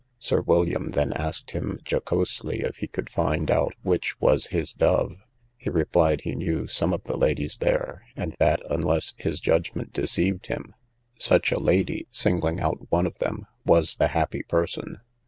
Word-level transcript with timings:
Sir 0.17 0.41
William 0.41 0.89
then 0.93 1.13
asked 1.13 1.51
him 1.51 1.79
jocosely 1.85 2.61
if 2.61 2.77
he 2.77 2.87
could 2.87 3.07
find 3.11 3.51
out 3.51 3.75
which 3.83 4.19
was 4.19 4.47
his 4.47 4.73
dove. 4.73 5.11
He 5.57 5.69
replied, 5.69 6.21
he 6.21 6.33
knew 6.33 6.65
some 6.65 6.91
of 6.91 7.03
the 7.03 7.15
ladies 7.15 7.59
there; 7.59 8.07
and 8.15 8.35
that, 8.39 8.63
unless 8.67 9.13
his 9.19 9.39
judgment 9.39 9.93
deceived 9.93 10.47
him, 10.47 10.73
such 11.19 11.51
a 11.51 11.59
lady, 11.59 12.07
(singling 12.09 12.59
out 12.59 12.91
one 12.91 13.05
of 13.05 13.19
them) 13.19 13.45
was 13.63 13.97
the 13.97 14.07
happy 14.07 14.41
person. 14.41 15.01